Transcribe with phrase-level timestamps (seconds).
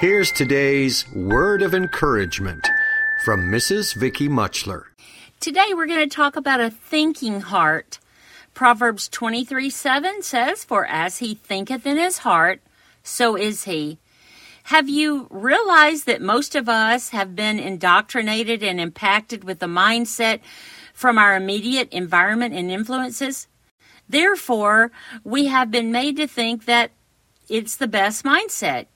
[0.00, 2.64] Here's today's word of encouragement
[3.24, 3.96] from Mrs.
[3.96, 4.84] Vicky Mutchler.
[5.40, 7.98] Today we're going to talk about a thinking heart.
[8.54, 12.60] Proverbs 23 7 says, For as he thinketh in his heart,
[13.02, 13.98] so is he.
[14.64, 20.38] Have you realized that most of us have been indoctrinated and impacted with the mindset
[20.94, 23.48] from our immediate environment and influences?
[24.08, 24.92] Therefore,
[25.24, 26.92] we have been made to think that
[27.48, 28.86] it's the best mindset.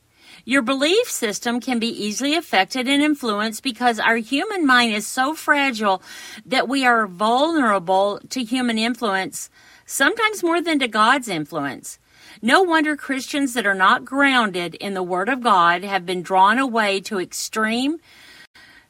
[0.45, 5.35] Your belief system can be easily affected and influenced because our human mind is so
[5.35, 6.03] fragile
[6.45, 9.51] that we are vulnerable to human influence,
[9.87, 11.99] sometimes more than to God's influence.
[12.41, 16.59] No wonder Christians that are not grounded in the Word of God have been drawn
[16.59, 17.99] away to extreme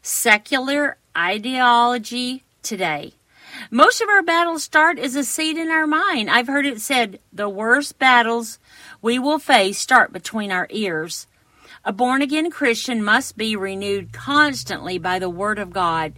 [0.01, 3.13] secular ideology today.
[3.71, 6.31] Most of our battles start as a seed in our mind.
[6.31, 8.59] I've heard it said the worst battles
[9.03, 11.27] we will face start between our ears.
[11.85, 16.13] A born again Christian must be renewed constantly by the Word of God.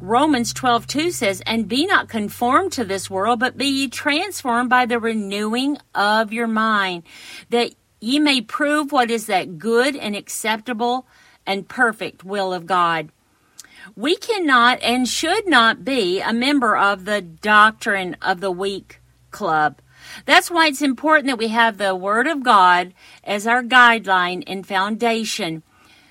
[0.00, 4.70] Romans 12, 2 says, And be not conformed to this world, but be ye transformed
[4.70, 7.02] by the renewing of your mind,
[7.50, 11.08] that ye may prove what is that good and acceptable
[11.44, 13.10] and perfect will of God.
[13.96, 19.00] We cannot and should not be a member of the doctrine of the weak
[19.32, 19.80] club.
[20.24, 22.94] That's why it's important that we have the Word of God
[23.24, 25.62] as our guideline and foundation